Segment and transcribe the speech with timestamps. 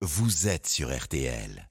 [0.00, 1.67] vous êtes sur RTL.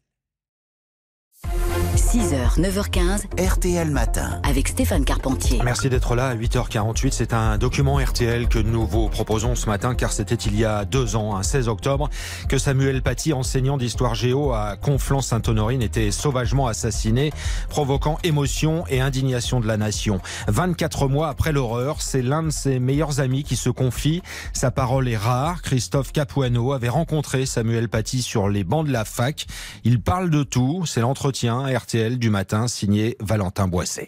[2.18, 4.42] 6h, 9h15, RTL Matin.
[4.42, 5.62] avec Stéphane Carpentier.
[5.64, 7.12] Merci d'être là à 8h48.
[7.12, 10.84] C'est un document RTL que nous vous proposons ce matin car c'était il y a
[10.84, 12.10] deux ans, un 16 octobre,
[12.50, 17.32] que Samuel Paty, enseignant d'histoire géo à Conflans-Sainte-Honorine, était sauvagement assassiné,
[17.70, 20.20] provoquant émotion et indignation de la nation.
[20.48, 24.24] 24 mois après l'horreur, c'est l'un de ses meilleurs amis qui se confie.
[24.54, 25.62] Sa parole est rare.
[25.62, 29.46] Christophe Capuano avait rencontré Samuel Paty sur les bancs de la fac.
[29.84, 30.84] Il parle de tout.
[30.88, 34.08] C'est l'entretien RTL du matin signé Valentin Boisset.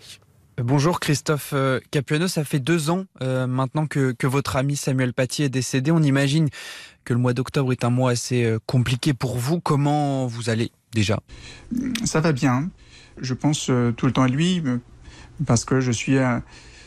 [0.57, 5.13] Bonjour Christophe euh, Capuano, ça fait deux ans euh, maintenant que, que votre ami Samuel
[5.13, 5.91] Paty est décédé.
[5.91, 6.49] On imagine
[7.05, 9.59] que le mois d'octobre est un mois assez euh, compliqué pour vous.
[9.59, 11.19] Comment vous allez déjà?
[12.05, 12.69] Ça va bien.
[13.21, 14.63] Je pense tout le temps à lui
[15.45, 16.17] parce que je suis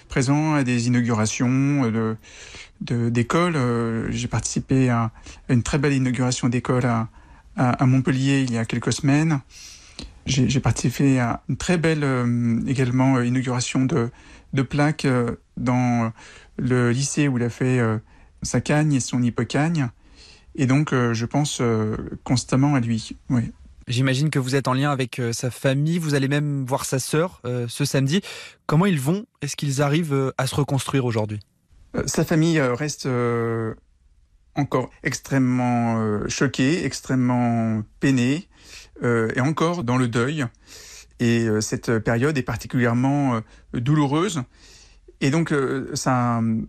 [0.08, 2.16] présent à des inaugurations de-
[2.82, 3.56] de- d'écoles.
[4.10, 5.10] J'ai participé à,
[5.48, 7.08] à une très belle inauguration d'école à,
[7.56, 9.40] à- à Montpellier il y a quelques semaines.
[10.26, 14.10] J'ai participé à une très belle euh, également euh, inauguration de,
[14.52, 16.12] de plaques euh, dans
[16.58, 17.80] le lycée où il a fait
[18.42, 19.88] sa cagne et son hippocagne.
[20.54, 21.62] Et donc, je pense
[22.24, 23.16] constamment à lui.
[23.30, 23.52] Oui.
[23.88, 27.42] J'imagine que vous êtes en lien avec sa famille, vous allez même voir sa sœur
[27.68, 28.20] ce samedi.
[28.66, 29.24] Comment ils vont?
[29.40, 31.40] Est-ce qu'ils arrivent à se reconstruire aujourd'hui?
[32.06, 33.08] Sa famille reste
[34.54, 38.48] encore extrêmement choquée, extrêmement peinée,
[39.02, 40.46] euh, et encore dans le deuil.
[41.22, 44.42] Et euh, cette période est particulièrement euh, douloureuse.
[45.20, 45.54] Et donc,
[45.94, 46.62] ça euh,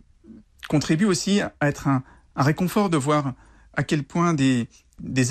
[0.69, 2.03] contribue aussi à être un,
[2.35, 3.33] réconfort de voir
[3.73, 4.67] à quel point des,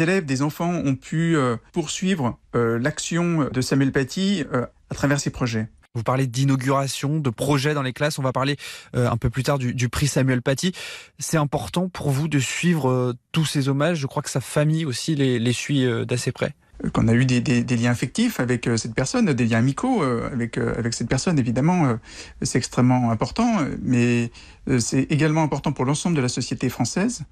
[0.03, 1.37] élèves, des enfants ont pu
[1.73, 4.45] poursuivre l'action de Samuel Paty
[4.91, 5.69] à travers ses projets.
[5.95, 8.19] Vous parlez d'inauguration, de projets dans les classes.
[8.19, 8.57] On va parler
[8.93, 10.73] un peu plus tard du, prix Samuel Paty.
[11.21, 13.99] C'est important pour vous de suivre tous ces hommages.
[13.99, 16.55] Je crois que sa famille aussi les, suit d'assez près.
[16.91, 20.59] Qu'on a eu des, liens affectifs avec euh, cette personne, des liens amicaux euh, avec,
[20.59, 21.99] euh, avec cette personne, évidemment,
[22.43, 24.31] c'est extrêmement important, mais
[24.79, 27.23] c'est également important pour l'ensemble de la société française,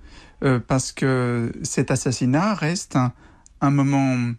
[0.67, 3.13] parce que cet assassinat reste un,
[3.61, 4.33] un moment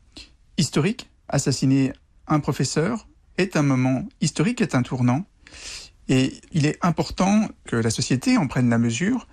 [0.58, 1.10] historique.
[1.30, 1.94] Assassiner
[2.28, 3.08] un professeur
[3.38, 5.26] est un moment historique, est un tournant,
[6.10, 9.28] et il est important que la société en prenne la mesure,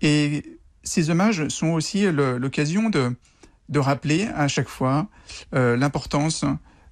[0.00, 3.14] et ces hommages sont aussi l'occasion de
[3.72, 5.08] de rappeler à chaque fois
[5.54, 6.44] euh, l'importance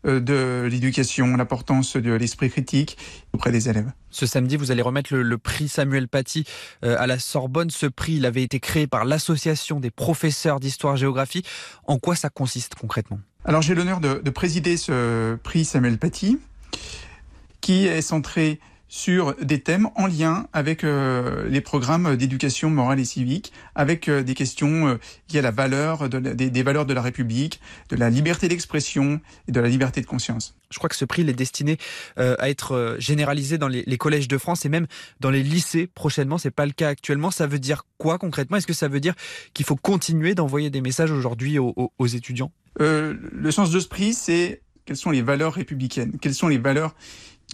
[0.06, 2.96] euh, de l'éducation, l'importance de l'esprit critique
[3.32, 3.92] auprès des élèves.
[4.10, 6.44] Ce samedi, vous allez remettre le, le prix Samuel Paty
[6.84, 7.70] euh, à la Sorbonne.
[7.70, 11.44] Ce prix, il avait été créé par l'Association des professeurs d'histoire-géographie.
[11.86, 13.20] En quoi ça consiste concrètement?
[13.44, 16.38] Alors j'ai l'honneur de, de présider ce prix Samuel Paty,
[17.60, 18.58] qui est centré
[18.92, 24.24] sur des thèmes en lien avec euh, les programmes d'éducation morale et civique, avec euh,
[24.24, 24.98] des questions euh,
[25.32, 28.48] liées à la valeur de la- des, des valeurs de la République, de la liberté
[28.48, 30.56] d'expression et de la liberté de conscience.
[30.70, 31.78] Je crois que ce prix il est destiné
[32.16, 34.86] à être généralisé dans les, les collèges de France et même
[35.20, 36.38] dans les lycées prochainement.
[36.38, 37.30] C'est pas le cas actuellement.
[37.30, 38.56] Ça veut dire quoi concrètement?
[38.56, 39.14] Est-ce que ça veut dire
[39.54, 42.52] qu'il faut continuer d'envoyer des messages aujourd'hui aux, aux- aux étudiants?
[42.78, 46.96] Le sens de ce prix, c'est quelles sont les valeurs républicaines, quelles sont les valeurs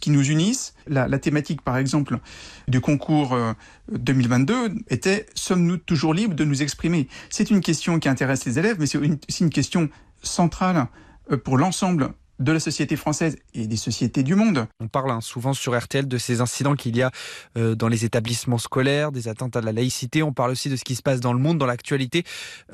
[0.00, 0.72] qui nous unissent.
[0.86, 2.18] La, thématique, par exemple,
[2.66, 3.52] du concours euh,
[3.92, 7.08] 2022 était Sommes-nous toujours libres de nous exprimer?
[7.28, 9.90] C'est une question qui intéresse les élèves, mais c'est aussi une question
[10.22, 10.86] centrale
[11.30, 12.08] euh, pour l'ensemble
[12.38, 14.66] de la société française et des sociétés du monde.
[14.80, 17.10] On parle hein, souvent sur RTL de ces incidents qu'il y a
[17.56, 20.22] euh, dans les établissements scolaires, des atteintes à la laïcité.
[20.22, 22.24] On parle aussi de ce qui se passe dans le monde, dans l'actualité.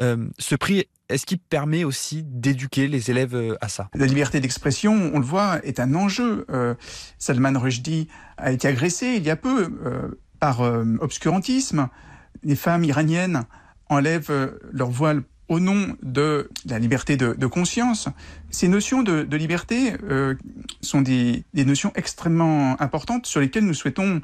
[0.01, 3.89] Euh, ce prix, est-ce qu'il permet aussi d'éduquer les élèves euh, à ça?
[3.95, 6.45] La liberté d'expression, on le voit, est un enjeu.
[6.51, 6.75] Euh,
[7.19, 8.09] Salman Rushdie
[8.39, 9.71] a été agressé il y a peu
[10.41, 10.61] par
[11.01, 11.89] obscurantisme.
[12.43, 13.45] Les femmes iraniennes
[13.89, 15.23] enlèvent leur voile
[15.53, 18.09] au nom de la liberté de, conscience.
[18.51, 20.35] Ces notions de, liberté euh,
[20.81, 24.23] sont des, notions extrêmement importantes sur lesquelles nous souhaitons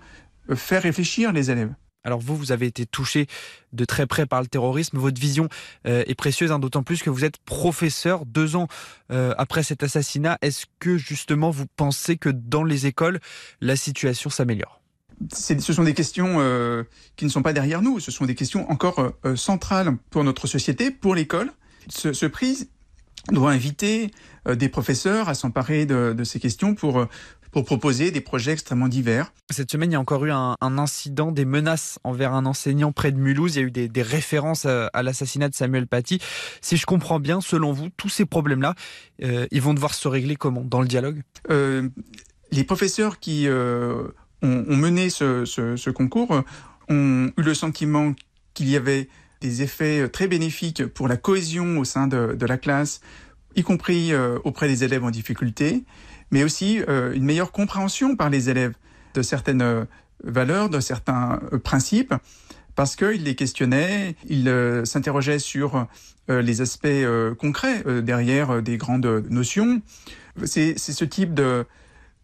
[0.49, 1.75] euh, faire réfléchir les élèves.
[2.03, 3.27] Alors vous, vous avez été touché
[3.75, 4.97] de très près par le terrorisme.
[4.97, 5.50] Votre vision
[5.87, 8.66] euh, est précieuse, hein, d'autant plus que vous êtes professeur deux ans
[9.10, 10.39] après cet assassinat.
[10.41, 13.21] Est-ce que justement vous pensez que dans les écoles,
[13.60, 14.78] la situation s'améliore?
[15.32, 16.84] Ce sont des questions euh,
[17.16, 20.24] qui ne sont pas derrière nous, ce sont des questions encore euh, euh, centrales pour
[20.24, 21.50] notre société, pour l'école.
[21.88, 22.68] Ce, ce prix
[23.32, 24.10] doit inviter
[24.47, 27.06] euh, des professeurs à s'emparer de, de ces questions pour,
[27.50, 29.32] pour proposer des projets extrêmement divers.
[29.50, 32.92] Cette semaine, il y a encore eu un, un incident, des menaces envers un enseignant
[32.92, 33.56] près de Mulhouse.
[33.56, 36.20] Il y a eu des, des références à, à l'assassinat de Samuel Paty.
[36.60, 38.74] Si je comprends bien, selon vous, tous ces problèmes-là,
[39.20, 40.62] ils vont devoir se régler comment?
[40.65, 41.22] Dans le dialogue?
[42.50, 44.09] Les professeurs qui euh,
[44.43, 46.43] ont, ont mené ce, concours euh,
[46.89, 48.15] ont eu le sentiment
[48.55, 49.09] qu'il y avait
[49.41, 53.01] des effets très bénéfiques pour la cohésion au sein de, la classe,
[53.55, 54.13] y compris
[54.43, 55.85] auprès des élèves en difficulté,
[56.33, 58.75] mais aussi une meilleure compréhension par les élèves
[59.15, 59.87] de certaines
[60.25, 62.15] valeurs, de certains principes
[62.79, 65.89] parce qu'il les questionnait, il euh, s'interrogeait sur
[66.31, 69.83] euh, les aspects euh, concrets derrière des grandes notions.
[70.45, 71.67] C'est ce type de,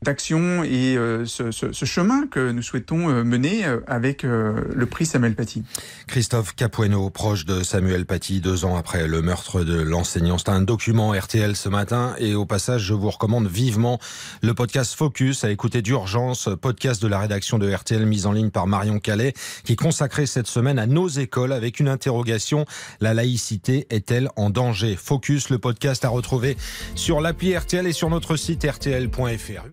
[0.04, 1.50] d'action et euh, ce,
[1.84, 5.64] chemin que nous souhaitons euh, mener euh, avec le prix Samuel Paty.
[6.06, 10.38] Christophe Capueno, proche de Samuel Paty, deux ans après le meurtre de l'enseignant.
[10.38, 13.98] C'est un document RTL ce matin et au passage, je vous recommande vivement
[14.42, 18.50] le podcast Focus à écouter d'urgence, podcast de la rédaction de RTL mise en ligne
[18.50, 19.32] par Marion Calais,
[19.64, 22.66] qui consacrait cette semaine à nos écoles avec une interrogation.
[23.00, 24.96] La laïcité est-elle en danger?
[24.96, 26.56] Focus, le podcast à retrouver
[26.94, 29.64] sur l'appli RTL et sur notre site rtl.fr.